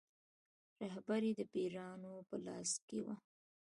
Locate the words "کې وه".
2.87-3.15